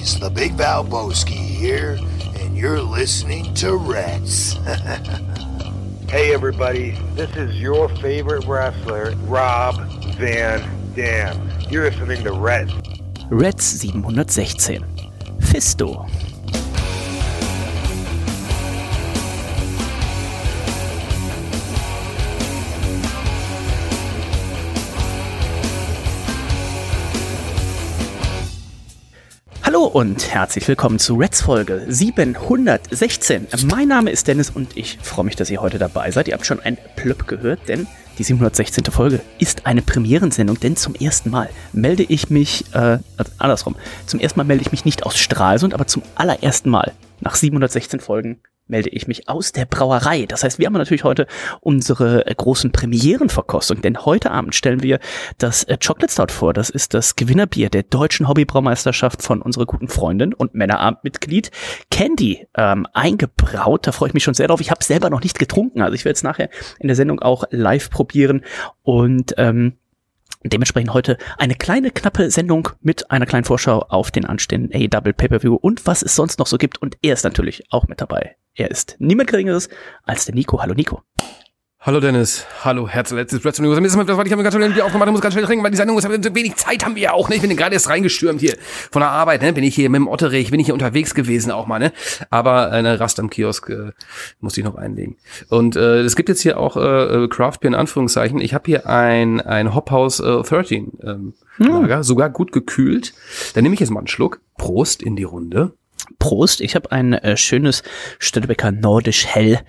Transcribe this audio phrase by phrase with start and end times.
[0.00, 1.98] boys, the Big Valboski here,
[2.36, 4.56] and you're listening to Reds.
[6.10, 9.76] Hey everybody, this is your favorite wrestler, Rob
[10.16, 11.48] Van Dam.
[11.70, 12.72] You're listening to Reds.
[13.30, 14.82] Reds 716.
[15.38, 16.10] Fisto.
[29.80, 33.46] Hallo und herzlich willkommen zu Reds Folge 716.
[33.64, 36.28] Mein Name ist Dennis und ich freue mich, dass ihr heute dabei seid.
[36.28, 37.86] Ihr habt schon ein Plöpp gehört, denn
[38.18, 38.84] die 716.
[38.92, 42.98] Folge ist eine Premierensendung, denn zum ersten Mal melde ich mich, äh,
[43.38, 47.34] andersrum, zum ersten Mal melde ich mich nicht aus Stralsund, aber zum allerersten Mal nach
[47.34, 50.26] 716 Folgen melde ich mich aus der Brauerei.
[50.26, 51.26] Das heißt, wir haben natürlich heute
[51.60, 55.00] unsere äh, großen Premierenverkostung, denn heute Abend stellen wir
[55.38, 56.54] das äh, Chocolate Stout vor.
[56.54, 61.50] Das ist das Gewinnerbier der deutschen Hobbybraumeisterschaft von unserer guten Freundin und Männerabendmitglied
[61.90, 63.86] Candy ähm, eingebraut.
[63.86, 64.60] Da freue ich mich schon sehr drauf.
[64.60, 67.44] Ich habe selber noch nicht getrunken, also ich werde es nachher in der Sendung auch
[67.50, 68.44] live probieren
[68.82, 69.74] und ähm,
[70.42, 75.54] Dementsprechend heute eine kleine, knappe Sendung mit einer kleinen Vorschau auf den anstehenden A-Double Pay-Per-View
[75.54, 76.80] und was es sonst noch so gibt.
[76.80, 78.36] Und er ist natürlich auch mit dabei.
[78.54, 79.68] Er ist niemand Geringeres
[80.02, 80.62] als der Nico.
[80.62, 81.02] Hallo Nico.
[81.82, 83.82] Hallo Dennis, hallo Herz, letztes Wrestling News.
[83.82, 85.96] Das war ich habe ganz schnell Bier aufgemacht, muss ganz schnell trinken, weil die Sendung
[85.96, 87.36] ist, wenig Zeit haben wir ja auch, ne?
[87.36, 88.58] Ich bin gerade erst reingestürmt hier
[88.90, 89.54] von der Arbeit, ne?
[89.54, 91.94] Bin ich hier mit dem Otterich, bin ich hier unterwegs gewesen auch mal, ne?
[92.28, 93.92] Aber eine Rast am Kiosk äh,
[94.40, 95.16] musste ich noch einlegen.
[95.48, 98.42] Und äh, es gibt jetzt hier auch äh, Craft Beer in Anführungszeichen.
[98.42, 102.02] Ich habe hier ein ein Hophouse äh, 13 ähm, Lager, hm.
[102.02, 103.14] sogar gut gekühlt.
[103.54, 104.42] Dann nehme ich jetzt mal einen Schluck.
[104.58, 105.72] Prost in die Runde.
[106.18, 107.82] Prost, ich habe ein äh, schönes
[108.18, 109.60] Stöttebecker Nordisch Hell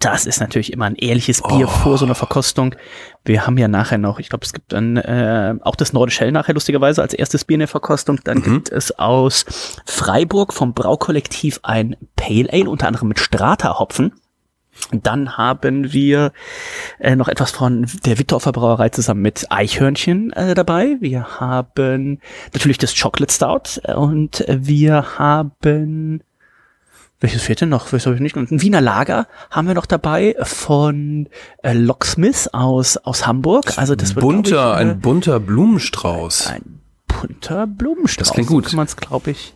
[0.00, 1.70] das ist natürlich immer ein ehrliches Bier oh.
[1.70, 2.74] vor so einer Verkostung.
[3.22, 6.32] Wir haben ja nachher noch, ich glaube, es gibt dann äh, auch das Nordisch Hell
[6.32, 8.18] nachher lustigerweise als erstes Bier in der Verkostung.
[8.24, 8.42] Dann mhm.
[8.42, 9.44] gibt es aus
[9.84, 14.12] Freiburg vom Braukollektiv ein Pale Ale, unter anderem mit Strata-Hopfen.
[14.90, 16.32] Dann haben wir
[16.98, 20.96] äh, noch etwas von der Wittorfer Brauerei zusammen mit Eichhörnchen äh, dabei.
[21.00, 22.20] Wir haben
[22.54, 26.22] natürlich das Chocolate Stout und wir haben
[27.20, 27.92] welches fehlt denn noch?
[27.92, 28.36] Welches habe ich nicht?
[28.36, 31.28] Und ein Wiener Lager haben wir noch dabei von
[31.62, 33.76] äh, Locksmith aus, aus Hamburg.
[33.76, 36.48] Also das wird, bunter, ich, äh, ein bunter Blumenstrauß.
[36.48, 38.28] Ein bunter Blumenstrauß.
[38.28, 38.64] Das klingt gut.
[38.64, 39.54] So kann man es, glaube ich,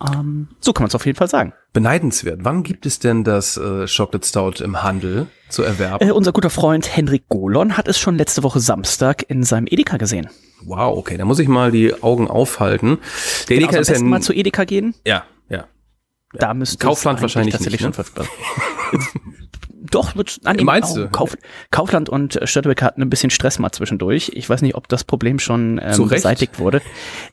[0.00, 1.52] ähm, so kann man es auf jeden Fall sagen.
[1.72, 2.40] Beneidenswert.
[2.42, 6.08] Wann gibt es denn das äh, Chocolate Stout im Handel zu erwerben?
[6.08, 9.98] Äh, unser guter Freund Henrik Golon hat es schon letzte Woche Samstag in seinem Edeka
[9.98, 10.28] gesehen.
[10.62, 12.98] Wow, okay, da muss ich mal die Augen aufhalten.
[13.48, 14.94] Der genau, Edeka also ist ja mal zu Edeka gehen.
[15.04, 15.24] Ja.
[16.32, 18.04] Da müsste Kaufland wahrscheinlich tatsächlich nicht, ne?
[18.14, 18.26] schon
[19.90, 21.08] Doch, wird an Meinst du?
[21.08, 21.36] Kauf,
[21.70, 24.30] Kaufland und Störtebeck hatten ein bisschen Stress mal zwischendurch.
[24.34, 26.80] Ich weiß nicht, ob das Problem schon ähm, beseitigt wurde.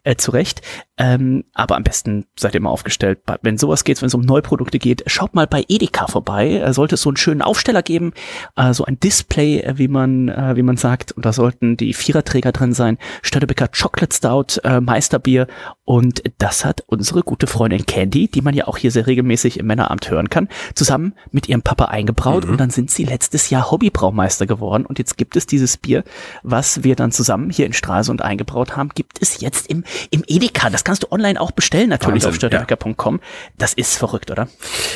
[0.03, 0.61] Äh, zu Recht.
[0.97, 3.19] Ähm, aber am besten seid ihr mal aufgestellt.
[3.43, 6.59] Wenn sowas geht, wenn es um Neuprodukte geht, schaut mal bei Edeka vorbei.
[6.59, 8.13] Äh, sollte es so einen schönen Aufsteller geben,
[8.55, 11.11] äh, so ein Display, äh, wie man äh, wie man sagt.
[11.11, 12.97] Und da sollten die Viererträger drin sein.
[13.21, 15.47] Störtebecker Chocolate Stout, äh, Meisterbier.
[15.83, 19.67] Und das hat unsere gute Freundin Candy, die man ja auch hier sehr regelmäßig im
[19.67, 22.45] Männeramt hören kann, zusammen mit ihrem Papa eingebraut.
[22.45, 22.46] Mhm.
[22.51, 24.85] Und dann sind sie letztes Jahr Hobbybraumeister geworden.
[24.85, 26.03] Und jetzt gibt es dieses Bier,
[26.43, 30.69] was wir dann zusammen hier in Stralsund eingebraut haben, gibt es jetzt im, im Edeka.
[30.69, 33.15] Das kannst du online auch bestellen, natürlich Wahnsinn, auf störtebecker.com.
[33.15, 33.21] Ja.
[33.57, 34.47] Das ist verrückt, oder?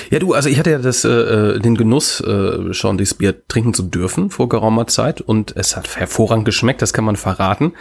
[0.09, 3.73] Ja, du, also ich hatte ja das, äh, den Genuss, äh, schon dieses Bier trinken
[3.73, 7.73] zu dürfen vor geraumer Zeit und es hat hervorragend geschmeckt, das kann man verraten.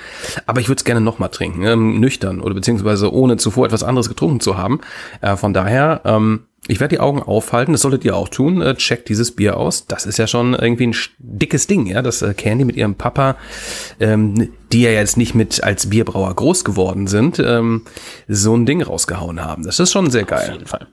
[0.47, 4.09] Aber ich würde es gerne nochmal trinken, ähm, nüchtern oder beziehungsweise ohne zuvor etwas anderes
[4.09, 4.80] getrunken zu haben.
[5.20, 8.62] Äh, von daher, ähm, ich werde die Augen aufhalten, das solltet ihr auch tun.
[8.62, 9.86] Äh, checkt dieses Bier aus.
[9.86, 13.36] Das ist ja schon irgendwie ein dickes Ding, ja, dass äh, Candy mit ihrem Papa,
[13.98, 17.82] ähm, die ja jetzt nicht mit als Bierbrauer groß geworden sind, ähm,
[18.28, 19.64] so ein Ding rausgehauen haben.
[19.64, 20.48] Das ist schon sehr geil.
[20.48, 20.86] Auf jeden Fall.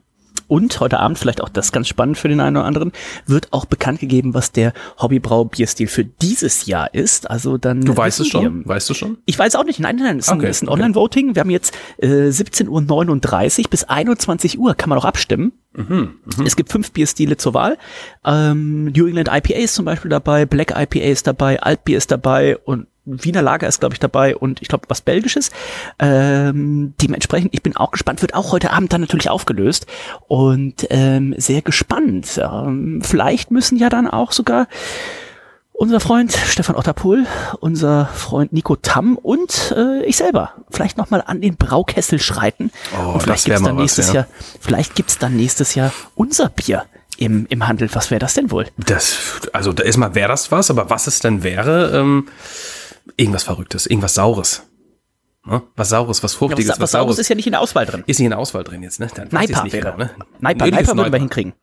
[0.48, 2.92] Und heute Abend, vielleicht auch das ganz spannend für den einen oder anderen,
[3.26, 7.30] wird auch bekannt gegeben, was der Hobbybrau-Bierstil für dieses Jahr ist.
[7.30, 7.82] Also dann.
[7.82, 8.64] Du weißt es schon?
[8.64, 8.68] Wir.
[8.68, 9.18] Weißt du schon?
[9.26, 9.78] Ich weiß auch nicht.
[9.78, 10.18] Nein, nein, nein.
[10.18, 11.34] Es ist okay, ein, ein Online-Voting.
[11.34, 15.52] Wir haben jetzt äh, 17.39 Uhr bis 21 Uhr kann man auch abstimmen.
[15.74, 16.44] Mhm, mh.
[16.44, 17.78] Es gibt fünf Bierstile zur Wahl.
[18.24, 22.56] Ähm, New England IPA ist zum Beispiel dabei, Black IPA ist dabei, Altbier ist dabei
[22.56, 25.50] und Wiener Lager ist, glaube ich, dabei und ich glaube, was Belgisches.
[25.98, 29.86] Ähm, dementsprechend, ich bin auch gespannt, wird auch heute Abend dann natürlich aufgelöst
[30.26, 32.40] und ähm, sehr gespannt.
[32.42, 34.68] Ähm, vielleicht müssen ja dann auch sogar
[35.78, 37.24] unser Freund Stefan Otterpohl,
[37.60, 42.72] unser Freund Nico Tamm und äh, ich selber vielleicht nochmal an den Braukessel schreiten.
[42.92, 44.20] Oh, und vielleicht gibt's dann nächstes was, ja.
[44.22, 44.28] Jahr,
[44.60, 46.84] vielleicht gibt's dann nächstes Jahr unser Bier
[47.16, 47.88] im, im Handel.
[47.92, 48.66] Was wäre das denn wohl?
[48.76, 49.18] Das,
[49.52, 52.28] also da erstmal wäre das was, aber was es denn wäre, ähm,
[53.16, 54.68] Irgendwas Verrücktes, irgendwas Saures.
[55.46, 55.62] Ne?
[55.76, 58.04] Was Saures, was Ja, Fruchtiges, was, was Saures ist ja nicht in der Auswahl drin.
[58.06, 59.08] Ist nicht in der Auswahl drin jetzt, ne?
[59.14, 59.92] Dann Naipa nicht wäre.
[59.92, 60.10] genau, ne?
[60.40, 61.54] Nee, das Naipa ist würden wir hinkriegen.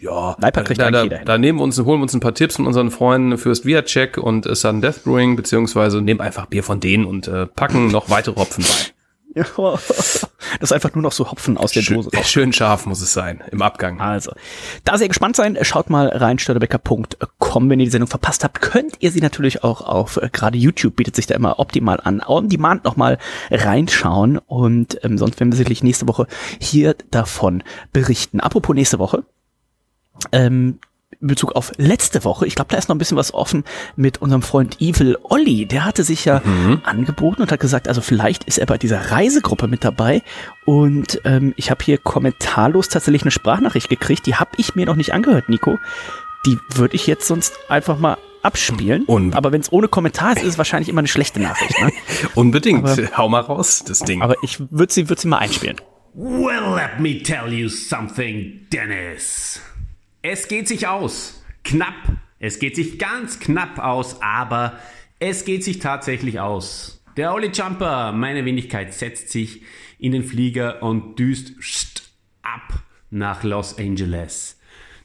[0.00, 1.26] Ja, Naipa kriegt da, da, jeder hin.
[1.26, 4.16] da nehmen wir uns, holen wir uns ein paar Tipps von unseren Freunden Fürst Viacek
[4.16, 8.36] und Sudden Death Brewing, beziehungsweise nehmen einfach Bier von denen und äh, packen noch weitere
[8.36, 8.93] Hopfen bei.
[9.34, 10.28] das
[10.60, 12.30] ist einfach nur noch so Hopfen aus der Schön, Dose raus.
[12.30, 14.00] schön scharf muss es sein im Abgang.
[14.00, 14.32] Also,
[14.84, 17.70] da sehr gespannt sein, schaut mal rein, störtebecker.com.
[17.70, 20.96] Wenn ihr die Sendung verpasst habt, könnt ihr sie natürlich auch auf, äh, gerade YouTube
[20.96, 23.18] bietet sich da immer optimal an, on demand nochmal
[23.50, 26.26] reinschauen und ähm, sonst werden wir sicherlich nächste Woche
[26.60, 28.40] hier davon berichten.
[28.40, 29.24] Apropos nächste Woche,
[30.32, 30.78] ähm,
[31.26, 33.64] Bezug auf letzte Woche, ich glaube, da ist noch ein bisschen was offen
[33.96, 35.66] mit unserem Freund Evil Olli.
[35.66, 36.42] Der hatte sich ja
[36.84, 40.22] angeboten und hat gesagt, also vielleicht ist er bei dieser Reisegruppe mit dabei.
[40.64, 44.96] Und ähm, ich habe hier kommentarlos tatsächlich eine Sprachnachricht gekriegt, die habe ich mir noch
[44.96, 45.78] nicht angehört, Nico.
[46.46, 49.04] Die würde ich jetzt sonst einfach mal abspielen.
[49.06, 51.80] Und- Aber wenn es ohne Kommentar ist, ist es wahrscheinlich immer eine schlechte Nachricht.
[51.80, 51.90] Ne?
[52.34, 52.86] Unbedingt.
[52.86, 54.20] Aber- Hau mal raus, das Ding.
[54.20, 55.76] Aber ich würde sie, würd sie mal einspielen.
[56.12, 59.60] Well, let me tell you something, Dennis.
[60.26, 61.44] Es geht sich aus.
[61.64, 62.16] Knapp.
[62.38, 64.78] Es geht sich ganz knapp aus, aber
[65.18, 67.04] es geht sich tatsächlich aus.
[67.18, 69.60] Der Olli Jumper, meine Wendigkeit, setzt sich
[69.98, 72.10] in den Flieger und düst
[72.40, 74.58] ab nach Los Angeles.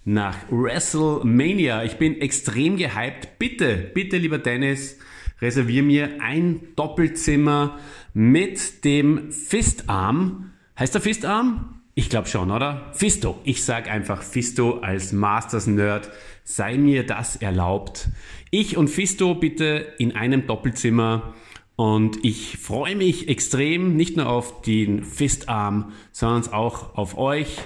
[0.06, 1.83] Nach WrestleMania.
[1.83, 3.39] Ich bin extrem gehypt.
[3.39, 5.00] Bitte, bitte, lieber Dennis,
[5.42, 7.77] reservier mir ein Doppelzimmer
[8.13, 10.54] mit dem Fistarm.
[10.80, 11.79] Heißt der Fistarm?
[12.00, 12.94] Ich glaube schon, oder?
[12.94, 13.42] Fisto.
[13.44, 16.10] Ich sag einfach Fisto als Masters-Nerd.
[16.46, 18.07] Sei mir das erlaubt.
[18.51, 21.34] Ich und Fisto bitte in einem Doppelzimmer.
[21.75, 27.57] Und ich freue mich extrem, nicht nur auf den Fistarm, sondern auch auf euch,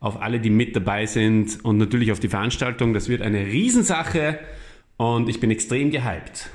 [0.00, 2.92] auf alle, die mit dabei sind und natürlich auf die Veranstaltung.
[2.92, 4.40] Das wird eine Riesensache
[4.96, 6.50] und ich bin extrem gehypt.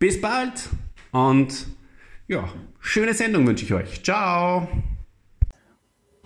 [0.00, 0.68] Bis bald
[1.12, 1.68] und
[2.26, 2.48] ja,
[2.80, 4.02] schöne Sendung wünsche ich euch.
[4.02, 4.66] Ciao.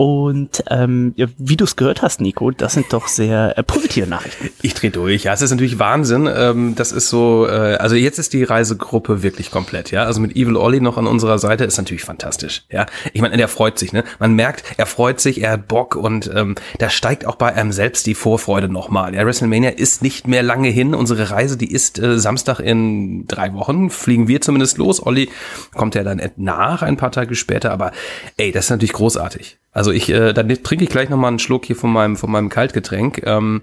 [0.00, 4.06] Und ähm, ja, wie du es gehört hast, Nico, das sind doch sehr äh, positive
[4.06, 4.48] Nachrichten.
[4.62, 5.24] Ich dreh durch.
[5.24, 6.26] Ja, es ist natürlich Wahnsinn.
[6.34, 10.04] Ähm, das ist so, äh, also jetzt ist die Reisegruppe wirklich komplett, ja.
[10.04, 12.86] Also mit Evil Ollie noch an unserer Seite ist natürlich fantastisch, ja.
[13.12, 14.04] Ich meine, der freut sich, ne?
[14.18, 17.70] Man merkt, er freut sich, er hat Bock und ähm, da steigt auch bei einem
[17.70, 19.14] selbst die Vorfreude nochmal.
[19.14, 20.94] Ja, WrestleMania ist nicht mehr lange hin.
[20.94, 23.90] Unsere Reise, die ist äh, Samstag in drei Wochen.
[23.90, 25.04] Fliegen wir zumindest los.
[25.04, 25.28] Olli
[25.74, 27.70] kommt ja dann nach, ein paar Tage später.
[27.70, 27.92] Aber
[28.38, 29.58] ey, das ist natürlich großartig.
[29.72, 32.48] Also ich, äh, dann trinke ich gleich nochmal einen Schluck hier von meinem, von meinem
[32.48, 33.22] Kaltgetränk.
[33.24, 33.62] Ähm,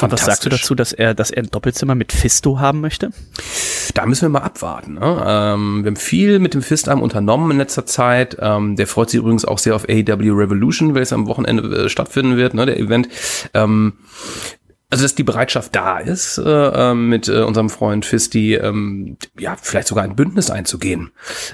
[0.00, 3.10] Und was sagst du dazu, dass er, dass er ein Doppelzimmer mit Fisto haben möchte?
[3.94, 4.94] Da müssen wir mal abwarten.
[4.94, 5.24] Ne?
[5.26, 8.36] Ähm, wir haben viel mit dem Fistarm unternommen in letzter Zeit.
[8.40, 11.88] Ähm, der freut sich übrigens auch sehr auf AEW Revolution, weil es am Wochenende äh,
[11.88, 13.08] stattfinden wird, ne, der Event.
[13.54, 13.94] Ähm,
[14.90, 16.42] also dass die Bereitschaft da ist, äh,
[16.90, 21.10] äh, mit äh, unserem Freund Fisti, ähm, ja, vielleicht sogar ein Bündnis einzugehen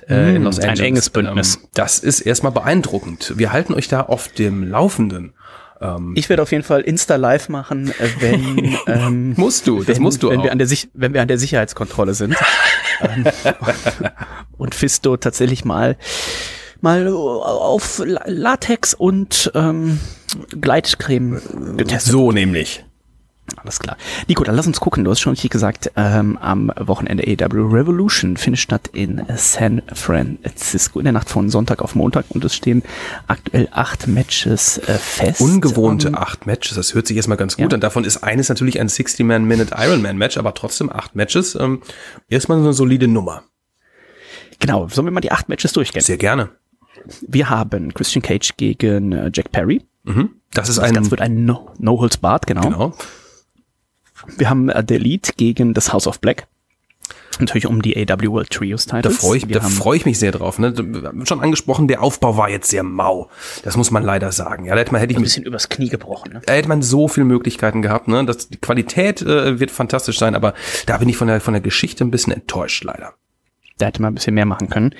[0.09, 0.87] äh, in Los ein Angeles.
[0.89, 1.57] enges Bündnis.
[1.57, 3.33] Ähm, das ist erstmal beeindruckend.
[3.37, 5.35] Wir halten euch da auf dem Laufenden.
[6.15, 10.03] Ich werde auf jeden Fall Insta Live machen, äh, wenn ähm, Musst du, das wenn,
[10.05, 10.45] musst du wenn auch.
[10.45, 12.37] wir an der Sich wenn wir an der Sicherheitskontrolle sind
[13.01, 13.25] ähm,
[14.59, 15.97] und Fisto tatsächlich mal
[16.81, 19.99] mal auf La- Latex und ähm,
[20.61, 21.41] Gleitcreme
[21.77, 22.13] getestet.
[22.13, 22.85] So nämlich.
[23.57, 23.97] Alles klar.
[24.29, 25.05] Nico, dann lass uns gucken.
[25.05, 31.01] Du hast schon richtig gesagt, ähm, am Wochenende AW Revolution findet statt in San Francisco
[31.01, 32.83] in der Nacht von Sonntag auf Montag und es stehen
[33.27, 35.41] aktuell acht Matches äh, fest.
[35.41, 37.75] Ungewohnte Ähm, acht Matches, das hört sich erstmal ganz gut Ja.
[37.77, 37.81] an.
[37.81, 41.55] Davon ist eines natürlich ein 60-Man-Minute Ironman-Match, aber trotzdem acht Matches.
[41.57, 41.83] Ähm,
[42.29, 43.43] erstmal so eine solide Nummer.
[44.61, 46.03] Genau, sollen wir mal die acht Matches durchgehen?
[46.03, 46.51] Sehr gerne.
[47.27, 49.83] Wir haben Christian Cage gegen äh, Jack Perry.
[50.55, 52.63] Das ist Das ein, Ganze wird ein No- No-Holds-Barred, genau.
[52.63, 52.95] genau.
[54.37, 56.47] Wir haben äh, The Elite gegen das House of Black.
[57.39, 59.19] Natürlich um die AW World Trios Da Titles.
[59.19, 60.59] freue ich, da freu ich mich sehr drauf.
[60.59, 60.75] Ne?
[61.25, 63.31] Schon angesprochen, der Aufbau war jetzt sehr mau.
[63.65, 64.67] Das muss man leider sagen.
[64.67, 66.35] Ja, da hätte man, hätte ich ein bisschen übers Knie gebrochen.
[66.35, 66.43] Ne?
[66.45, 68.07] da hätte man so viele Möglichkeiten gehabt.
[68.07, 68.25] Ne?
[68.27, 70.53] Das, die Qualität äh, wird fantastisch sein, aber
[70.87, 73.15] da bin ich von der, von der Geschichte ein bisschen enttäuscht, leider.
[73.79, 74.95] Da hätte man ein bisschen mehr machen können.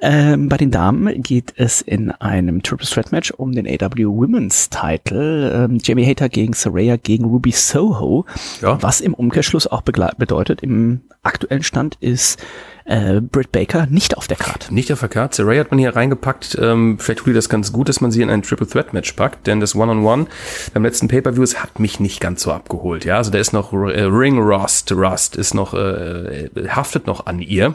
[0.00, 4.70] Ähm, bei den Damen geht es in einem Triple Threat Match um den AW Women's
[4.70, 5.50] Title.
[5.52, 8.26] Ähm, Jamie Hater gegen Saraya gegen Ruby Soho.
[8.60, 8.82] Ja.
[8.82, 12.42] Was im Umkehrschluss auch bedeutet, im aktuellen Stand ist
[12.84, 14.72] äh, Britt Baker nicht auf der Karte.
[14.72, 15.36] Nicht auf der Karte.
[15.36, 16.56] Saray hat man hier reingepackt.
[16.60, 19.12] Ähm, vielleicht tut ihr das ganz gut, dass man sie in ein Triple Threat Match
[19.12, 20.26] packt, denn das One-on-One
[20.74, 23.04] beim letzten Pay-Per-View hat mich nicht ganz so abgeholt.
[23.04, 27.40] Ja, also da ist noch äh, Ring Rust, Rust ist noch, äh, haftet noch an
[27.40, 27.74] ihr.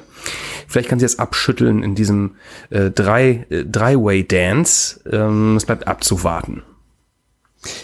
[0.68, 2.36] Vielleicht kann sie es abschütteln in diesem
[2.70, 5.02] äh, drei, äh, Drei-Way-Dance.
[5.12, 6.64] Ähm, es bleibt abzuwarten.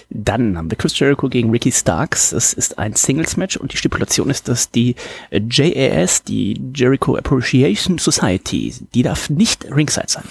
[0.10, 2.32] Dann haben wir Chris Jericho gegen Ricky Starks.
[2.32, 4.96] Es ist ein Singles-Match und die Stipulation ist, dass die
[5.32, 10.24] JAS, die Jericho Appreciation Society, die darf nicht ringside sein.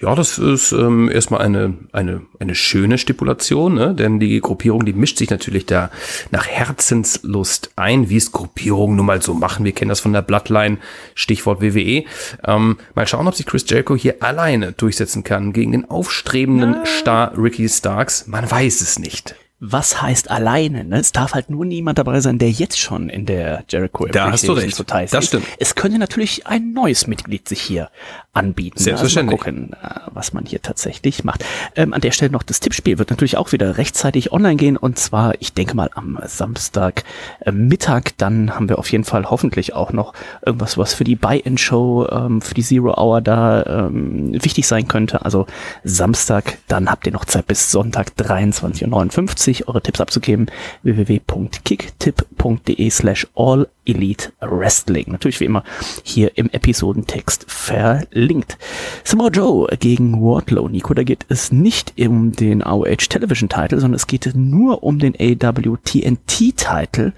[0.00, 3.94] Ja, das ist ähm, erstmal eine, eine, eine schöne Stipulation, ne?
[3.94, 5.90] denn die Gruppierung, die mischt sich natürlich da
[6.30, 9.64] nach Herzenslust ein, wie es Gruppierungen nun mal so machen.
[9.64, 10.78] Wir kennen das von der Bloodline,
[11.14, 12.04] Stichwort WWE.
[12.46, 16.76] Ähm, mal schauen, ob sich Chris Jericho hier alleine durchsetzen kann gegen den aufstrebenden.
[16.84, 18.26] Star Ricky Starks.
[18.26, 20.82] Man weiß es nicht was heißt alleine?
[20.82, 20.98] Ne?
[20.98, 24.48] Es darf halt nur niemand dabei sein, der jetzt schon in der Jericho Da hast
[24.48, 24.76] du recht.
[24.76, 25.46] Total das stimmt.
[25.60, 27.88] Es könnte natürlich ein neues Mitglied sich hier
[28.32, 28.80] anbieten.
[28.80, 29.40] Selbstverständlich.
[29.40, 31.44] Also mal gucken, äh, was man hier tatsächlich macht.
[31.76, 34.98] Ähm, an der Stelle noch das Tippspiel wird natürlich auch wieder rechtzeitig online gehen und
[34.98, 37.04] zwar, ich denke mal am Samstag
[37.40, 38.18] äh, Mittag.
[38.18, 40.12] Dann haben wir auf jeden Fall hoffentlich auch noch
[40.44, 45.24] irgendwas, was für die Buy-in-Show, ähm, für die Zero Hour da ähm, wichtig sein könnte.
[45.24, 45.46] Also
[45.84, 50.46] Samstag, dann habt ihr noch Zeit bis Sonntag 23.59 Uhr eure Tipps abzugeben.
[50.82, 55.06] www.kicktipp.de slash all Elite Wrestling.
[55.08, 55.64] Natürlich wie immer
[56.02, 58.58] hier im Episodentext verlinkt.
[59.04, 60.68] Samoa Joe gegen Wardlow.
[60.68, 64.98] Nico, da geht es nicht um den AOH Television Title, sondern es geht nur um
[64.98, 67.12] den AW TNT Title.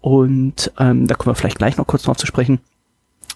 [0.00, 2.60] Und ähm, da kommen wir vielleicht gleich noch kurz drauf zu sprechen.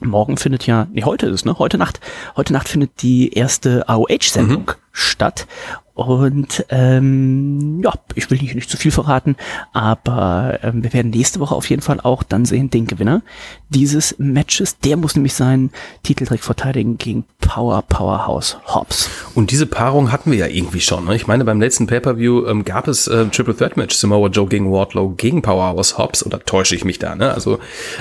[0.01, 1.59] Morgen findet ja, nee, heute ist es, ne?
[1.59, 2.01] Heute Nacht,
[2.37, 4.82] heute Nacht findet die erste AOH-Sendung mhm.
[4.93, 5.47] Statt.
[5.95, 9.37] Und ähm, ja, ich will nicht, nicht zu viel verraten,
[9.75, 13.21] aber ähm, wir werden nächste Woche auf jeden Fall auch dann sehen den Gewinner
[13.69, 14.79] dieses Matches.
[14.79, 15.71] Der muss nämlich seinen
[16.03, 19.11] Titeltrick verteidigen gegen Power Powerhouse Hobbs.
[19.35, 21.05] Und diese Paarung hatten wir ja irgendwie schon.
[21.05, 21.15] Ne?
[21.15, 24.73] Ich meine, beim letzten Pay-per-View ähm, gab es äh, Triple Threat Match Samoa Joe gegen
[24.73, 26.25] Wardlow gegen Powerhouse Hobbs.
[26.25, 27.15] Oder täusche ich mich da?
[27.15, 27.35] Ne?
[27.35, 27.59] Also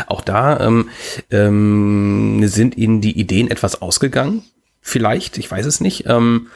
[0.07, 0.89] auch da ähm,
[1.29, 4.43] ähm, sind ihnen die Ideen etwas ausgegangen.
[4.81, 6.05] Vielleicht, ich weiß es nicht.
[6.07, 6.47] Ähm,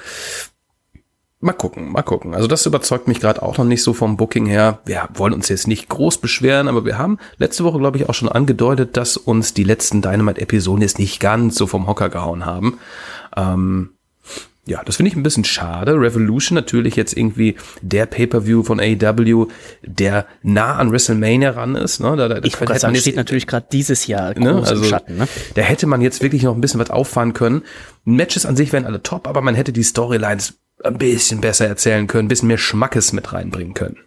[1.46, 2.34] Mal gucken, mal gucken.
[2.34, 4.80] Also das überzeugt mich gerade auch noch nicht so vom Booking her.
[4.86, 8.16] Wir wollen uns jetzt nicht groß beschweren, aber wir haben letzte Woche, glaube ich, auch
[8.16, 12.80] schon angedeutet, dass uns die letzten Dynamite-Episoden jetzt nicht ganz so vom Hocker gehauen haben.
[13.38, 13.92] Ähm,
[14.68, 15.94] ja, das finde ich ein bisschen schade.
[15.94, 19.48] Revolution natürlich jetzt irgendwie der Pay-per-View von AEW,
[19.84, 22.00] der nah an WrestleMania ran ist.
[22.00, 22.16] Ne?
[22.16, 24.54] Da, da, ich wollte sagen, steht natürlich gerade dieses Jahr groß ne?
[24.56, 25.18] also, im Schatten.
[25.18, 25.28] Ne?
[25.54, 27.62] Da hätte man jetzt wirklich noch ein bisschen was auffahren können.
[28.06, 32.08] Matches an sich wären alle top, aber man hätte die Storylines ein bisschen besser erzählen
[32.08, 33.98] können, ein bisschen mehr Schmackes mit reinbringen können.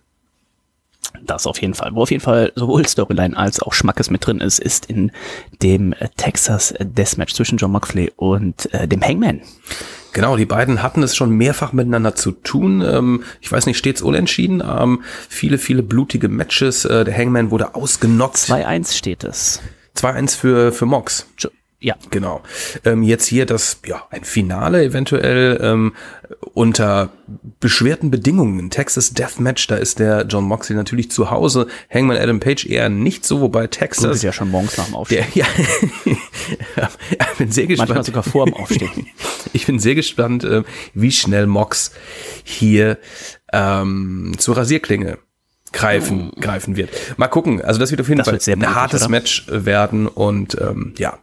[1.25, 1.95] Das auf jeden Fall.
[1.95, 5.13] Wo auf jeden Fall sowohl Storyline als auch Schmackes mit drin ist, ist in
[5.63, 9.41] dem Texas Deathmatch zwischen John Moxley und äh, dem Hangman.
[10.13, 12.83] Genau, die beiden hatten es schon mehrfach miteinander zu tun.
[12.83, 14.63] Ähm, ich weiß nicht, stets unentschieden.
[14.67, 16.85] Ähm, viele, viele blutige Matches.
[16.85, 18.37] Äh, der Hangman wurde ausgenockt.
[18.37, 19.61] 2-1 steht es.
[19.97, 21.27] 2-1 für, für Mox.
[21.81, 21.95] Ja.
[22.11, 22.43] Genau.
[22.85, 25.95] Ähm, jetzt hier das, ja, ein Finale eventuell ähm,
[26.53, 27.11] unter
[27.61, 28.71] beschwerten Bedingungen.
[28.71, 31.69] Texas Deathmatch, da ist der John Moxley natürlich zu Hause.
[31.93, 34.07] Hangman Adam Page eher nicht so, wobei Texas.
[34.07, 35.25] Gut, ist ja schon morgens nach dem Aufstehen.
[35.37, 35.47] Der,
[36.77, 36.89] ja,
[37.33, 37.91] ich bin sehr gespannt.
[37.91, 39.07] Manchmal sogar vor dem Aufstehen.
[39.53, 41.93] ich bin sehr gespannt, äh, wie schnell Mox
[42.43, 42.99] hier
[43.53, 45.19] ähm, zur Rasierklinge
[45.73, 46.41] greifen, oh.
[46.41, 46.91] greifen wird.
[47.19, 47.63] Mal gucken.
[47.63, 49.11] Also das wird auf jeden das Fall ein hartes oder?
[49.11, 51.19] Match werden und ähm, ja,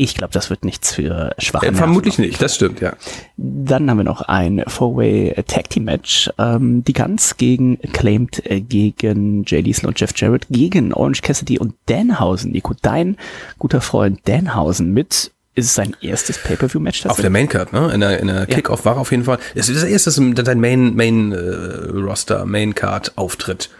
[0.00, 2.92] ich glaube, das wird nichts für schwache äh, Vermutlich nicht, das stimmt, ja.
[3.36, 6.30] Dann haben wir noch ein Four-Way Tag Team Match.
[6.38, 11.58] Ähm, die Guns gegen Claimed äh, gegen Jay Diesel und Jeff Jarrett gegen Orange Cassidy
[11.58, 12.52] und Danhausen.
[12.52, 13.16] Nico, dein
[13.58, 17.06] guter Freund Danhausen mit ist es sein erstes Pay-Per-View-Match?
[17.06, 17.90] Auf der Maincard, ne?
[17.92, 18.84] In der, in der Kickoff ja.
[18.86, 19.38] war auf jeden Fall.
[19.54, 23.70] Es ist das erste, sein Main, Main äh, Roster, Main Card Auftritt.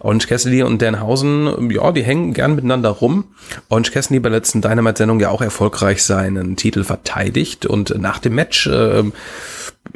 [0.00, 3.24] Orange Cassidy und Danhausen, ja, die hängen gern miteinander rum.
[3.68, 8.34] Orange Cassidy bei der letzten Dynamite-Sendung ja auch erfolgreich seinen Titel verteidigt und nach dem
[8.34, 9.04] Match, äh,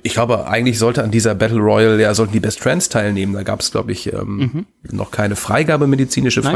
[0.03, 3.35] ich glaube, eigentlich sollte an dieser Battle Royal, ja, sollten die Best Friends teilnehmen.
[3.35, 4.67] Da gab es, glaube ich, ähm, mhm.
[4.97, 6.53] noch keine Freigabe, medizinische Nein.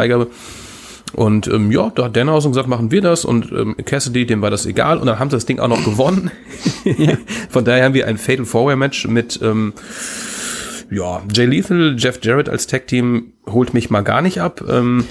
[1.13, 3.25] Und ähm, ja, da hat Denhausen gesagt, machen wir das.
[3.25, 4.99] Und ähm, Cassidy, dem war das egal.
[4.99, 6.31] Und dann haben sie das Ding auch noch gewonnen.
[7.51, 9.73] Von daher haben wir ein Fatal Four-Way Match mit ähm,
[10.91, 14.63] ja, Jay Lethal, Jeff Jarrett als Tag-Team holt mich mal gar nicht ab.
[14.69, 15.05] Ähm,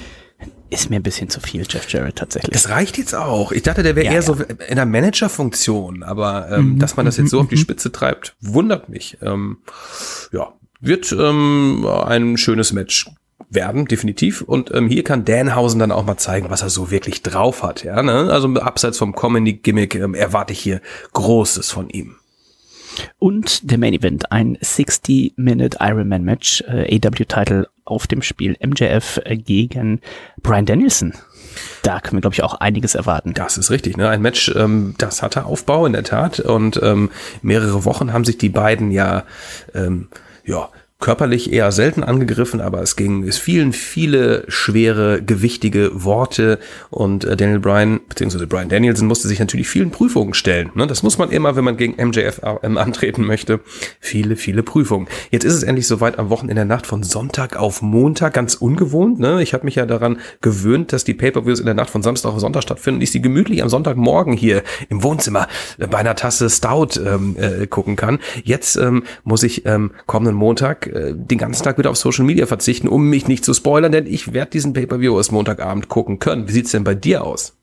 [0.68, 2.52] ist mir ein bisschen zu viel, Jeff Jarrett tatsächlich.
[2.52, 3.52] Das reicht jetzt auch.
[3.52, 4.22] Ich dachte, der wäre ja, eher ja.
[4.22, 4.34] so
[4.68, 6.78] in der Manager-Funktion, aber ähm, mhm.
[6.78, 7.60] dass man das jetzt so auf die mhm.
[7.60, 9.18] Spitze treibt, wundert mich.
[9.22, 9.58] Ähm,
[10.32, 13.06] ja, wird ähm, ein schönes Match
[13.50, 14.42] werden, definitiv.
[14.42, 17.84] Und ähm, hier kann Danhausen dann auch mal zeigen, was er so wirklich drauf hat.
[17.84, 18.30] Ja, ne?
[18.30, 20.80] Also abseits vom Comedy-Gimmick ähm, erwarte ich hier
[21.12, 22.16] Großes von ihm.
[23.18, 30.00] Und der Main Event, ein 60-Minute Ironman-Match, äh, AW-Title auf dem Spiel MJF äh, gegen
[30.42, 31.12] Brian Danielson.
[31.82, 33.32] Da können wir, glaube ich, auch einiges erwarten.
[33.34, 33.96] Das ist richtig.
[33.96, 34.08] Ne?
[34.08, 36.40] Ein Match, ähm, das hatte Aufbau in der Tat.
[36.40, 37.10] Und ähm,
[37.42, 39.24] mehrere Wochen haben sich die beiden ja
[39.74, 40.08] ähm,
[40.44, 47.24] ja, körperlich eher selten angegriffen, aber es ging, es fielen viele schwere, gewichtige Worte und
[47.24, 50.70] äh, Daniel Bryan, beziehungsweise Brian Danielson musste sich natürlich vielen Prüfungen stellen.
[50.74, 50.86] Ne?
[50.86, 53.60] Das muss man immer, wenn man gegen MJF ähm, antreten möchte.
[54.00, 55.06] Viele, viele Prüfungen.
[55.30, 59.18] Jetzt ist es endlich soweit am Wochenende der Nacht von Sonntag auf Montag, ganz ungewohnt.
[59.18, 59.42] Ne?
[59.42, 62.40] Ich habe mich ja daran gewöhnt, dass die Pay-Per-Views in der Nacht von Samstag auf
[62.40, 63.02] Sonntag stattfinden.
[63.02, 65.46] Ich sie gemütlich am Sonntagmorgen hier im Wohnzimmer
[65.78, 68.18] bei einer Tasse Stout ähm, äh, gucken kann.
[68.44, 72.46] Jetzt ähm, muss ich ähm, kommenden Montag äh, den ganzen Tag wieder auf Social Media
[72.46, 76.48] verzichten, um mich nicht zu spoilern, denn ich werde diesen Pay-Per-View erst Montagabend gucken können.
[76.48, 77.56] Wie sieht's denn bei dir aus?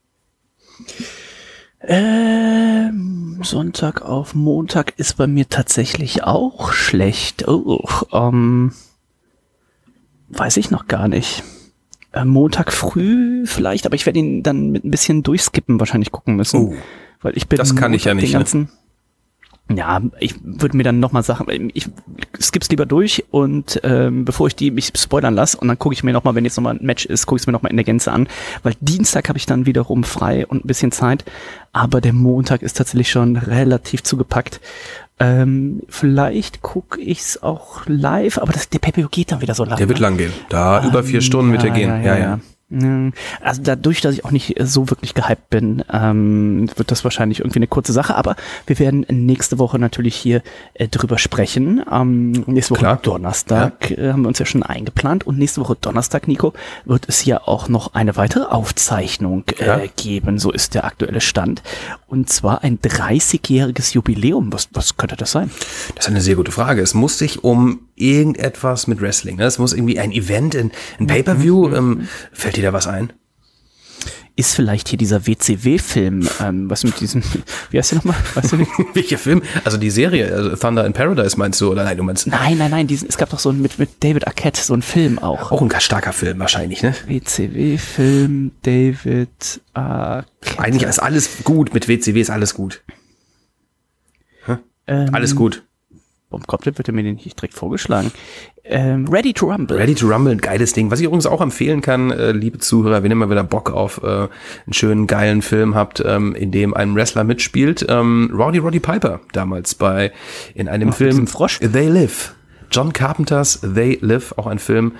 [1.80, 7.46] Ähm, Sonntag auf Montag ist bei mir tatsächlich auch schlecht.
[7.46, 8.72] Oh, ähm,
[10.28, 11.42] weiß ich noch gar nicht.
[12.12, 16.36] Äh, Montag früh vielleicht, aber ich werde ihn dann mit ein bisschen durchskippen wahrscheinlich gucken
[16.36, 16.60] müssen.
[16.60, 16.74] Oh,
[17.20, 18.68] weil ich bin das kann ich ja Montag nicht, Den ne?
[19.72, 21.88] Ja, ich würde mir dann nochmal Sachen, ich
[22.38, 26.04] skipp's lieber durch und ähm, bevor ich die mich spoilern lasse und dann gucke ich
[26.04, 27.84] mir nochmal, wenn jetzt nochmal ein Match ist, gucke ich es mir nochmal in der
[27.84, 28.28] Gänze an,
[28.62, 31.24] weil Dienstag habe ich dann wiederum frei und ein bisschen Zeit,
[31.72, 34.60] aber der Montag ist tatsächlich schon relativ zugepackt.
[35.18, 39.78] Ähm, vielleicht gucke ich's auch live, aber das, der Pepe geht dann wieder so lang.
[39.78, 40.06] Der wird ne?
[40.06, 40.32] lang gehen.
[40.50, 41.88] Da über vier Stunden wird er gehen.
[42.04, 42.18] Ja, ja.
[42.18, 42.40] Ja,
[42.70, 47.58] Also dadurch, dass ich auch nicht so wirklich gehypt bin, ähm, wird das wahrscheinlich irgendwie
[47.58, 48.14] eine kurze Sache.
[48.16, 50.42] Aber wir werden nächste Woche natürlich hier
[50.72, 51.82] äh, drüber sprechen.
[51.90, 52.98] Ähm, nächste Woche Klar.
[53.02, 55.26] Donnerstag äh, haben wir uns ja schon eingeplant.
[55.26, 56.52] Und nächste Woche Donnerstag, Nico,
[56.84, 59.80] wird es ja auch noch eine weitere Aufzeichnung äh, Ja.
[59.96, 60.38] geben.
[60.38, 61.62] So ist der aktuelle Stand.
[62.06, 64.52] Und zwar ein 30-jähriges Jubiläum.
[64.52, 65.50] Was, was könnte das sein?
[65.94, 66.80] Das ist eine sehr gute Frage.
[66.80, 69.44] Es muss sich um irgendetwas mit Wrestling, ne?
[69.44, 72.08] es muss irgendwie ein Event, ein, ein Pay-Per-View, ähm,
[72.54, 73.12] fällt dir da was ein?
[74.36, 77.22] Ist vielleicht hier dieser WCW-Film, ähm, was mit diesem,
[77.70, 78.16] wie heißt der nochmal?
[78.34, 78.58] Weißt du?
[78.94, 79.42] Welcher Film?
[79.64, 82.70] Also die Serie, also Thunder in Paradise meinst du, oder nein, du meinst Nein, nein,
[82.70, 85.52] nein, diesen, es gab doch so einen mit, mit David Arquette, so einen Film auch.
[85.52, 86.94] auch ein ganz starker Film wahrscheinlich, ne?
[87.06, 90.60] WCW-Film, David Arquette.
[90.60, 92.82] Eigentlich ist alles gut, mit WCW ist alles gut.
[94.86, 95.62] ähm, Alles gut.
[96.34, 98.10] Warum kommt der, wird mir den nicht direkt vorgeschlagen?
[98.64, 99.76] Ähm, Ready to Rumble.
[99.76, 100.90] Ready to Rumble, ein geiles Ding.
[100.90, 104.02] Was ich übrigens auch empfehlen kann, äh, liebe Zuhörer, wenn ihr mal wieder Bock auf
[104.02, 108.80] äh, einen schönen, geilen Film habt, ähm, in dem ein Wrestler mitspielt, ähm, Roddy Roddy
[108.80, 110.10] Piper damals bei
[110.56, 111.60] in einem Ach, Film Frosch?
[111.60, 112.34] They Live.
[112.72, 114.94] John Carpenters They Live, auch ein Film.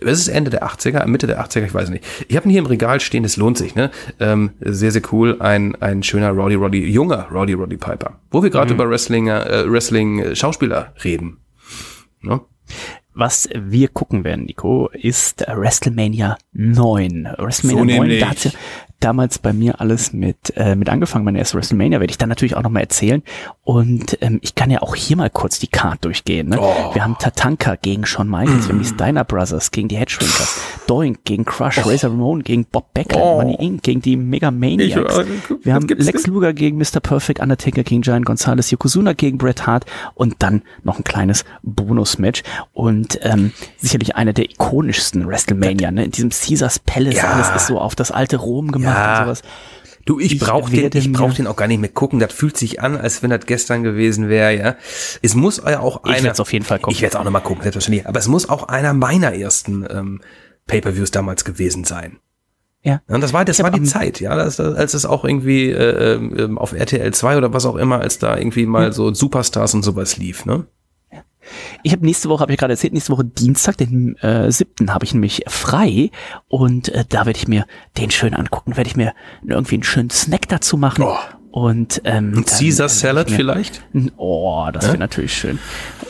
[0.00, 2.04] Es ist Ende der 80er, Mitte der 80er, ich weiß nicht.
[2.28, 3.90] Ich habe ihn hier im Regal stehen, das lohnt sich, ne?
[4.20, 5.36] Ähm, sehr, sehr cool.
[5.40, 8.18] Ein, ein schöner Roddy Roddy, junger Roddy Roddy Piper.
[8.30, 11.38] Wo wir gerade über Wrestlinger, äh, Wrestling-Schauspieler reden.
[12.20, 12.40] Ne?
[13.20, 17.28] Was wir gucken werden, Nico, ist WrestleMania 9.
[17.36, 18.20] WrestleMania So 9, nämlich.
[18.20, 18.50] da hat's ja
[19.00, 21.24] damals bei mir alles mit, äh, mit angefangen.
[21.24, 23.22] Meine erste WrestleMania werde ich dann natürlich auch nochmal erzählen.
[23.62, 26.48] Und ähm, ich kann ja auch hier mal kurz die Card durchgehen.
[26.48, 26.58] Ne?
[26.60, 26.94] Oh.
[26.94, 31.22] Wir haben Tatanka gegen Shawn Michaels, wir haben die Steiner Brothers gegen die Headshrinkers, Doink
[31.24, 33.36] gegen Crush, Razor Ramon gegen Bob Becker, Oh.
[33.42, 33.82] Money Inc.
[33.84, 35.18] gegen die Mega Maniacs.
[35.18, 36.34] Ich- äh, wir haben Lex denn?
[36.34, 36.98] Luger gegen Mr.
[37.00, 42.42] Perfect, Undertaker gegen Giant Gonzalez, Yokozuna gegen Bret Hart und dann noch ein kleines Bonusmatch
[42.72, 46.04] und ähm, sicherlich einer der ikonischsten WrestleMania, ne?
[46.04, 47.32] In diesem Caesars Palace, Ja.
[47.32, 49.18] alles ist so auf das alte Rom gemacht Ja.
[49.20, 49.42] und sowas.
[50.04, 52.18] Du, ich Ich brauch den, werde ich brauch den auch gar nicht mehr gucken.
[52.18, 54.76] Das fühlt sich an, als wenn das gestern gewesen wäre, ja.
[55.20, 56.22] Es muss ja auch Ich einer.
[56.24, 56.94] werd's auf jeden Fall gucken.
[56.94, 58.06] Ich werde es auch nochmal gucken, selbstverständlich.
[58.06, 60.20] Aber es muss auch einer meiner ersten ähm,
[60.66, 62.18] Pay-per-Views damals gewesen sein.
[62.82, 63.02] Ja.
[63.08, 65.68] Ja, Und das war, das Ich war die Zeit, ja, das, als es auch irgendwie
[65.70, 69.74] äh, ähm, auf RTL 2 oder was auch immer, als da irgendwie mal so Superstars
[69.74, 70.64] und sowas lief, ne?
[71.82, 74.92] Ich habe nächste Woche, habe ich gerade erzählt, nächste Woche Dienstag, den äh, 7.
[74.92, 76.10] habe ich nämlich frei
[76.48, 79.12] und äh, da werde ich mir den schön angucken, werde ich mir
[79.46, 81.04] irgendwie einen schönen Snack dazu machen.
[81.04, 81.16] Oh.
[81.50, 83.82] Und ähm, Ein Caesar Salad mir- vielleicht?
[84.16, 85.58] Oh, das wäre natürlich schön.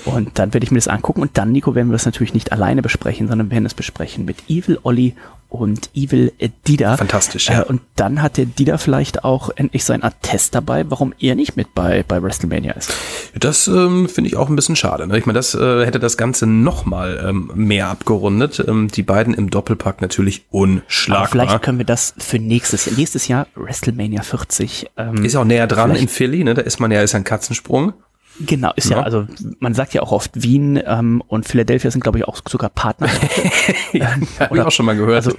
[0.04, 2.50] Und dann werde ich mir das angucken und dann, Nico, werden wir das natürlich nicht
[2.52, 5.14] alleine besprechen, sondern werden es besprechen mit Evil Olli
[5.48, 6.32] und Evil
[6.66, 6.96] Dida.
[6.96, 7.62] Fantastisch, ja.
[7.62, 11.56] Äh, und dann hat der Dida vielleicht auch endlich sein Attest dabei, warum er nicht
[11.56, 12.92] mit bei, bei WrestleMania ist.
[13.34, 15.06] Das ähm, finde ich auch ein bisschen schade.
[15.06, 15.18] Ne?
[15.18, 18.62] Ich meine, das äh, hätte das Ganze nochmal ähm, mehr abgerundet.
[18.66, 21.28] Ähm, die beiden im Doppelpack natürlich Aber unschlagbar.
[21.28, 24.90] vielleicht können wir das für nächstes Jahr, nächstes Jahr WrestleMania 40.
[24.96, 26.54] Ähm, Ist auch näher dran in Philly, ne?
[26.54, 27.94] Da ist man ja, ist ein Katzensprung.
[28.46, 29.02] Genau, ist ja, Ja.
[29.02, 29.26] also
[29.60, 33.08] man sagt ja auch oft Wien ähm, und Philadelphia sind, glaube ich, auch sogar Partner.
[33.92, 35.16] ja, hab ich auch schon mal gehört.
[35.16, 35.32] Also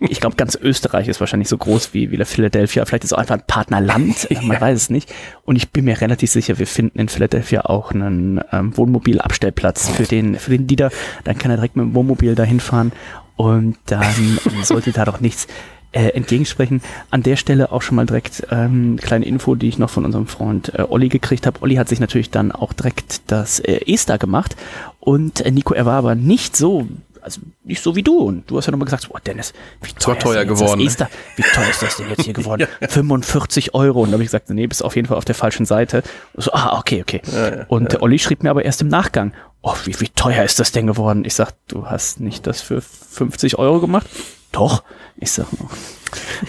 [0.00, 2.84] ich glaube, ganz Österreich ist wahrscheinlich so groß wie, wie Philadelphia.
[2.84, 5.12] Vielleicht ist es auch einfach ein Partnerland, äh, man weiß es nicht.
[5.44, 10.04] Und ich bin mir relativ sicher, wir finden in Philadelphia auch einen ähm, Wohnmobilabstellplatz für
[10.04, 10.90] den, für den Dieter.
[11.24, 12.92] Dann kann er direkt mit dem Wohnmobil dahin fahren
[13.36, 14.02] und dann
[14.46, 15.46] ähm, sollte da doch nichts
[15.94, 16.82] äh, entgegensprechen.
[17.10, 20.26] An der Stelle auch schon mal direkt ähm, kleine Info, die ich noch von unserem
[20.26, 21.62] Freund äh, Olli gekriegt habe.
[21.62, 24.56] Olli hat sich natürlich dann auch direkt das äh, Ester gemacht
[25.00, 26.88] Und äh, Nico, er war aber nicht so,
[27.20, 28.18] also nicht so wie du.
[28.18, 29.52] Und du hast ja nochmal gesagt, boah, Dennis,
[29.82, 30.84] wie teuer, teuer ist geworden, ne?
[30.84, 31.10] Das Easter?
[31.36, 32.66] Wie teuer ist das denn jetzt hier geworden?
[32.88, 34.02] 45 Euro.
[34.02, 36.02] Und da habe ich gesagt, nee, bist auf jeden Fall auf der falschen Seite.
[36.32, 37.22] Und so, ah, okay, okay.
[37.68, 40.72] und der Olli schrieb mir aber erst im Nachgang, oh, wie, wie teuer ist das
[40.72, 41.24] denn geworden?
[41.24, 44.06] Ich sag, du hast nicht das für 50 Euro gemacht?
[44.54, 44.84] Doch.
[45.16, 45.46] Ich sag,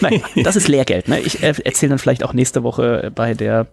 [0.00, 1.08] nein, das ist Lehrgeld.
[1.08, 1.18] Ne?
[1.20, 3.66] Ich äh, erzähle dann vielleicht auch nächste Woche bei der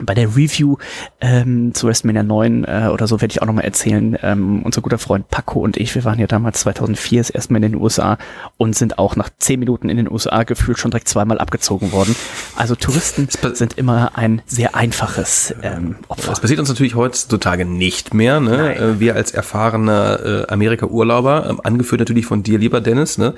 [0.00, 0.76] bei der Review
[1.20, 4.18] ähm, zu WrestleMania 9 äh, oder so werde ich auch nochmal erzählen.
[4.22, 7.62] Ähm, unser guter Freund Paco und ich, wir waren ja damals 2004 das erste Mal
[7.62, 8.18] in den USA
[8.56, 12.16] und sind auch nach zehn Minuten in den USA gefühlt schon direkt zweimal abgezogen worden.
[12.56, 16.30] Also Touristen sind immer ein sehr einfaches ähm, Opfer.
[16.30, 18.40] Das passiert uns natürlich heutzutage nicht mehr.
[18.40, 18.56] Ne?
[18.56, 18.76] Nein.
[18.76, 23.34] Äh, Wir als erfahrener äh, Amerika-Urlauber, ähm, angeführt natürlich von dir, lieber Dennis, ne?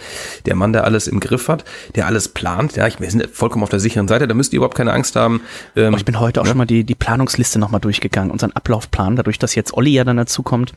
[0.46, 1.64] der Mann, der alles im Griff hat,
[1.94, 2.76] der alles plant.
[2.76, 5.16] Ja, ich, wir sind vollkommen auf der sicheren Seite, da müsst ihr überhaupt keine Angst
[5.16, 5.42] haben.
[5.76, 9.38] Ähm, Ich bin heute auch schon mal die, die Planungsliste nochmal durchgegangen, unseren Ablaufplan, dadurch,
[9.38, 10.72] dass jetzt Olli ja dann dazu kommt.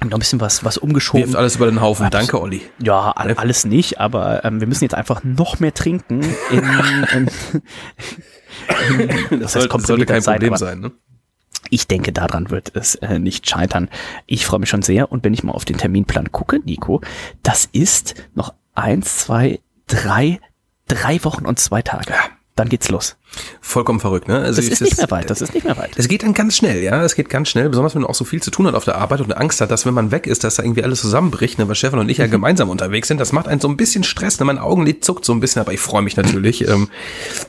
[0.00, 1.26] Haben noch ein bisschen was, was umgeschoben.
[1.26, 2.10] wirft alles über den Haufen.
[2.10, 2.62] Danke, Olli.
[2.82, 6.22] Ja, all, alles nicht, aber ähm, wir müssen jetzt einfach noch mehr trinken.
[6.50, 6.64] In,
[8.88, 10.80] in, in, das heißt, sollte kein Zeit, Problem sein.
[10.80, 10.90] Ne?
[11.70, 13.88] Ich denke, daran wird es äh, nicht scheitern.
[14.26, 17.00] Ich freue mich schon sehr und wenn ich mal auf den Terminplan gucke, Nico,
[17.44, 20.40] das ist noch eins, zwei, drei,
[20.88, 22.14] drei Wochen und zwei Tage.
[22.54, 23.16] Dann geht's los.
[23.62, 24.38] Vollkommen verrückt, ne?
[24.40, 25.92] Also Das ist nicht mehr weit, das ist nicht mehr weit.
[25.96, 27.02] Es geht dann ganz schnell, ja.
[27.02, 28.96] Es geht ganz schnell, besonders wenn man auch so viel zu tun hat auf der
[28.96, 31.66] Arbeit und Angst hat, dass wenn man weg ist, dass da irgendwie alles zusammenbricht, ne?
[31.66, 32.24] Weil Stefan und ich Mhm.
[32.24, 33.18] ja gemeinsam unterwegs sind.
[33.18, 34.44] Das macht einen so ein bisschen Stress, ne?
[34.44, 36.88] Mein Augenlid zuckt so ein bisschen, aber ich freue mich natürlich, ähm,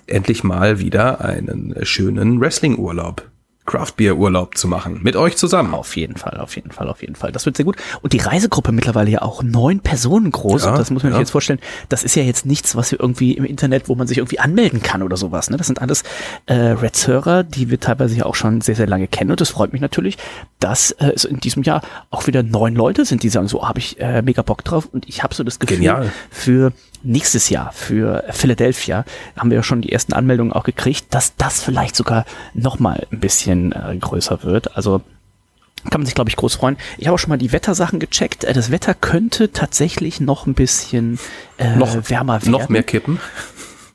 [0.07, 3.29] endlich mal wieder einen schönen Wrestling-Urlaub,
[3.73, 4.99] Craft-Beer-Urlaub zu machen.
[5.01, 5.73] Mit euch zusammen.
[5.73, 7.31] Auf jeden Fall, auf jeden Fall, auf jeden Fall.
[7.31, 7.75] Das wird sehr gut.
[8.03, 10.65] Und die Reisegruppe mittlerweile ja auch neun Personen groß.
[10.65, 11.21] Ja, und das muss man sich ja.
[11.21, 11.59] jetzt vorstellen.
[11.89, 14.83] Das ist ja jetzt nichts, was wir irgendwie im Internet, wo man sich irgendwie anmelden
[14.83, 15.49] kann oder sowas.
[15.49, 15.57] Ne?
[15.57, 16.03] Das sind alles
[16.45, 19.31] äh, Reds-Hörer, die wir teilweise ja auch schon sehr, sehr lange kennen.
[19.31, 20.19] Und das freut mich natürlich,
[20.59, 21.81] dass äh, es in diesem Jahr
[22.11, 24.87] auch wieder neun Leute sind, die sagen, so habe ich äh, mega Bock drauf.
[24.91, 26.11] Und ich habe so das Gefühl, Genial.
[26.29, 29.05] für nächstes Jahr, für Philadelphia,
[29.37, 33.05] haben wir ja schon die ersten Anmeldungen auch gekriegt, dass das vielleicht sogar noch mal
[33.11, 34.75] ein bisschen äh, größer wird.
[34.77, 35.01] Also
[35.89, 36.77] kann man sich, glaube ich, groß freuen.
[36.97, 38.45] Ich habe auch schon mal die Wettersachen gecheckt.
[38.45, 41.19] Äh, Das Wetter könnte tatsächlich noch ein bisschen
[41.57, 42.51] äh, Noch- wärmer werden.
[42.51, 43.19] Noch mehr kippen.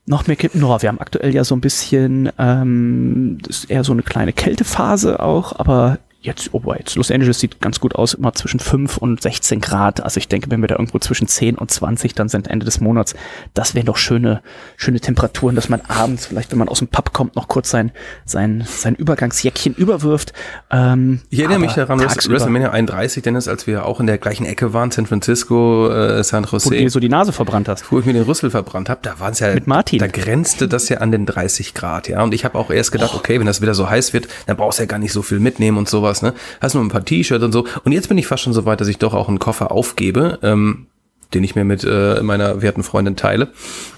[0.04, 0.60] Noch mehr kippen.
[0.60, 4.32] No, wir haben aktuell ja so ein bisschen, ähm, das ist eher so eine kleine
[4.32, 8.98] Kältephase auch, aber jetzt, oh jetzt Los Angeles sieht ganz gut aus, immer zwischen 5
[8.98, 10.00] und 16 Grad.
[10.02, 12.80] Also ich denke, wenn wir da irgendwo zwischen 10 und 20 dann sind Ende des
[12.80, 13.14] Monats,
[13.54, 14.42] das wären doch schöne,
[14.76, 17.90] schöne Temperaturen, dass man abends vielleicht, wenn man aus dem Pub kommt, noch kurz sein,
[18.24, 20.32] sein, sein Übergangsjäckchen überwirft.
[20.70, 24.72] Ähm, Ich erinnere mich daran, WrestleMania 31, Dennis, als wir auch in der gleichen Ecke
[24.72, 27.90] waren, San Francisco, äh, San wo du dir Jose, so die Nase verbrannt hast.
[27.90, 29.98] wo ich mir den Rüssel verbrannt habe, da waren es ja, Mit Martin.
[29.98, 32.22] da grenzte das ja an den 30 Grad, ja.
[32.22, 34.78] Und ich habe auch erst gedacht, okay, wenn das wieder so heiß wird, dann brauchst
[34.78, 36.34] du ja gar nicht so viel mitnehmen und sowas, ne?
[36.60, 37.66] Hast nur ein paar T-Shirts und so.
[37.84, 40.38] Und jetzt bin ich fast schon so weit, dass ich doch auch einen Koffer aufgebe,
[40.42, 40.86] ähm,
[41.34, 43.48] den ich mir mit äh, meiner werten Freundin teile.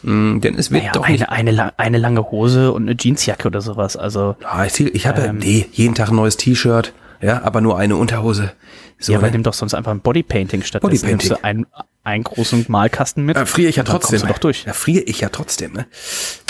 [0.03, 2.97] Mm, denn es wird Naja, doch nicht eine, eine, la- eine lange Hose und eine
[2.99, 3.97] Jeansjacke oder sowas.
[3.97, 5.41] Also, Ah, ich, ich habe Ähm.
[5.41, 8.53] ja, nee, jeden Tag ein neues T-Shirt, ja, aber nur eine Unterhose.
[8.99, 9.35] So, ja, aber ne?
[9.35, 10.91] nimm doch sonst einfach ein Bodypainting stattdessen.
[10.91, 11.29] Bodypainting.
[11.29, 11.67] Nimmst du einen,
[12.05, 13.37] einen großen Malkasten mit.
[13.37, 14.21] Da friere ich ja trotzdem.
[14.27, 14.65] Doch durch.
[14.65, 15.87] Da friere ich ja trotzdem, ne?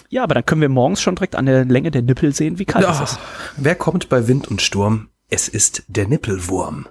[0.09, 2.65] Ja, aber dann können wir morgens schon direkt an der Länge der Nippel sehen, wie
[2.65, 3.19] kalt es Ja, ist.
[3.57, 5.10] wer kommt bei Wind und Sturm?
[5.31, 6.87] Es ist der Nippelwurm.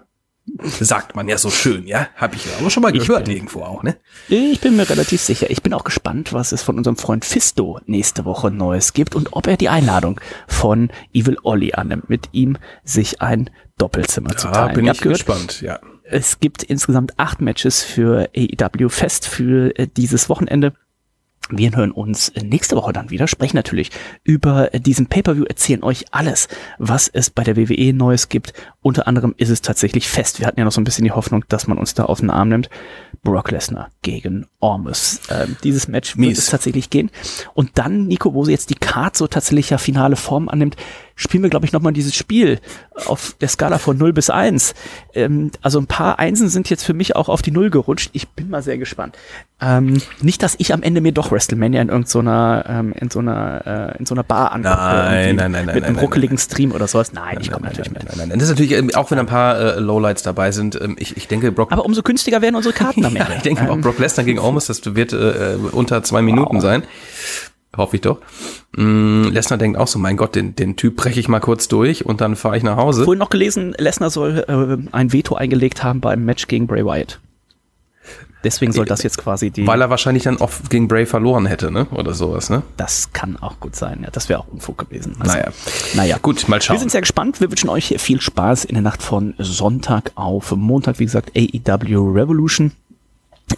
[0.80, 2.08] Sagt man ja so schön, ja?
[2.16, 3.98] Hab ich aber schon mal Ich gehört bin- irgendwo auch, ne?
[4.30, 5.50] Ich bin mir relativ sicher.
[5.52, 9.34] Ich bin auch gespannt, was es von unserem Freund Fisto nächste Woche Neues gibt und
[9.34, 14.54] ob er die Einladung von Evil Olli annimmt, mit ihm sich ein Doppelzimmer zu Da
[14.54, 14.76] teilen.
[14.76, 15.80] bin ich gehört, gespannt, ja.
[16.04, 20.74] Es gibt insgesamt acht Matches für AEW Fest für äh, dieses Wochenende.
[21.50, 23.92] Wir hören uns nächste Woche dann wieder, sprechen natürlich
[24.24, 28.54] über diesen Pay-Per-View, erzählen euch alles, was es bei der WWE Neues gibt.
[28.82, 30.40] Unter anderem ist es tatsächlich fest.
[30.40, 32.30] Wir hatten ja noch so ein bisschen die Hoffnung, dass man uns da auf den
[32.30, 32.70] Arm nimmt.
[33.24, 35.22] Brock Lesnar gegen Ormus.
[35.30, 36.38] Ähm, dieses Match wird Mies.
[36.38, 37.10] es tatsächlich gehen.
[37.54, 40.78] Und dann, Nico, wo sie jetzt die Card so tatsächlich ja finale Form annimmt,
[41.20, 42.60] spielen wir, glaube ich, nochmal dieses Spiel
[43.06, 44.74] auf der Skala von 0 bis 1.
[45.14, 48.10] Ähm, also ein paar Einsen sind jetzt für mich auch auf die Null gerutscht.
[48.14, 49.18] Ich bin mal sehr gespannt.
[49.62, 53.94] Ähm, nicht, dass ich am Ende mir doch WrestleMania in irgendeiner ähm, in so einer
[53.96, 54.74] äh, in so einer Bar angucke.
[54.76, 57.12] Nein, nein, nein, nein, Mit einem nein, ruckeligen Stream oder sowas.
[57.12, 58.10] Nein, ich komme Nein, natürlich nein, mit.
[58.10, 58.40] nein, nein, nein.
[58.40, 61.28] Das ist natürlich, ähm, auch wenn ein paar äh, Lowlights dabei sind, ähm, ich, ich
[61.28, 63.36] denke, Brock Aber umso günstiger werden unsere Karten am Ja, Ende.
[63.36, 66.84] ich denke auch Ähm, Brock Lesnar gegen Omos, das wird äh, unter zwei Minuten sein.
[67.78, 68.20] Hoffe ich doch.
[68.76, 72.06] Mm, Lesnar denkt auch so, mein Gott, den, den Typ breche ich mal kurz durch
[72.06, 73.04] und dann fahre ich nach Hause.
[73.04, 77.20] Vorhin noch gelesen, Lesnar soll äh, ein Veto eingelegt haben beim Match gegen Bray Wyatt.
[78.44, 79.68] Deswegen soll das jetzt quasi die.
[79.68, 81.88] Weil er wahrscheinlich dann auch gegen Bray verloren hätte, ne?
[81.92, 82.64] Oder sowas, ne?
[82.78, 84.00] Das kann auch gut sein.
[84.04, 85.16] Ja, das wäre auch Unfug gewesen.
[85.20, 85.52] Also, Naja.
[85.96, 86.18] Naja.
[86.22, 86.76] Gut, mal schauen.
[86.76, 87.42] Wir sind sehr gespannt.
[87.42, 91.00] Wir wünschen euch viel Spaß in der Nacht von Sonntag auf Montag.
[91.00, 92.72] Wie gesagt, AEW Revolution.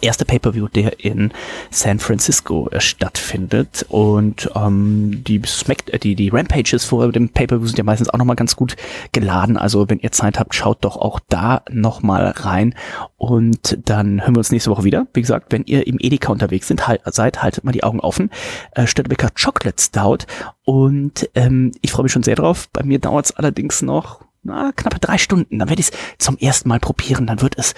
[0.02, 1.32] Erste Pay-Per-View, der in
[1.70, 3.86] San Francisco äh, stattfindet.
[3.88, 8.18] Und ähm, die, Smack äh, die, die Rampages vor dem Pay-Per-View sind ja meistens auch
[8.18, 8.76] nochmal ganz gut
[9.12, 9.56] geladen.
[9.56, 12.74] Also wenn ihr Zeit habt, schaut doch auch da nochmal rein.
[13.16, 15.06] Und dann hören wir uns nächste Woche wieder.
[15.14, 18.30] Wie gesagt, wenn ihr im Edeka unterwegs sind, halt, seid, haltet mal die Augen offen.
[18.72, 20.26] Äh, Störtebecker Chocolate Stout.
[20.64, 22.68] Und ähm, ich freue mich schon sehr drauf.
[22.72, 25.58] Bei mir dauert es allerdings noch na, knappe drei Stunden.
[25.58, 27.26] Dann werde ich es zum ersten Mal probieren.
[27.26, 27.74] Dann wird es,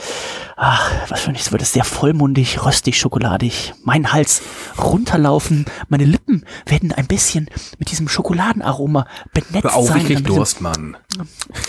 [0.57, 3.74] ach, was für nichts, wird es sehr vollmundig, röstig, schokoladig.
[3.83, 4.42] Mein Hals
[4.79, 5.66] runterlaufen.
[5.88, 9.98] Meine Lippen werden ein bisschen mit diesem Schokoladenaroma benetzt Hör auf, sein.
[9.98, 10.96] ich krieg Durst, Mann.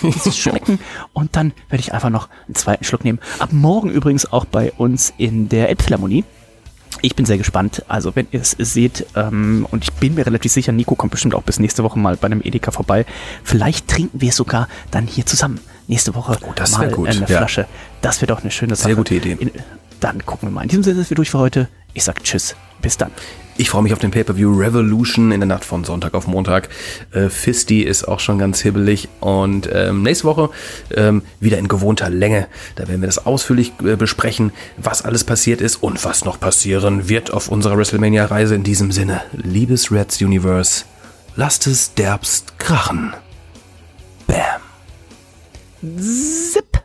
[0.01, 0.79] dieses schmecken
[1.13, 3.19] und dann werde ich einfach noch einen zweiten Schluck nehmen.
[3.39, 6.23] Ab morgen übrigens auch bei uns in der Elbphilharmonie.
[7.01, 7.83] Ich bin sehr gespannt.
[7.87, 11.35] Also wenn ihr es seht, ähm, und ich bin mir relativ sicher, Nico kommt bestimmt
[11.35, 13.05] auch bis nächste Woche mal bei einem Edeka vorbei.
[13.43, 15.59] Vielleicht trinken wir es sogar dann hier zusammen.
[15.87, 17.25] Nächste Woche Oh, das mal gut, eine ja.
[17.25, 17.67] Flasche.
[18.01, 18.89] Das wäre doch eine schöne Sache.
[18.89, 19.37] Sehr gute Idee.
[19.39, 19.51] In,
[19.99, 20.63] dann gucken wir mal.
[20.63, 21.67] In diesem Sinne sind wir durch für heute.
[21.93, 22.55] Ich sag Tschüss.
[22.81, 23.11] Bis dann.
[23.57, 26.67] Ich freue mich auf den Pay-Per-View Revolution in der Nacht von Sonntag auf Montag.
[27.13, 29.07] Äh, Fisty ist auch schon ganz hibbelig.
[29.21, 30.49] Und ähm, nächste Woche
[30.93, 32.47] ähm, wieder in gewohnter Länge.
[32.75, 37.07] Da werden wir das ausführlich äh, besprechen, was alles passiert ist und was noch passieren
[37.07, 38.55] wird auf unserer WrestleMania-Reise.
[38.55, 40.83] In diesem Sinne, liebes Reds Universe,
[41.37, 43.13] lasst es derbst krachen.
[44.27, 44.61] Bam.
[46.01, 46.84] Zip.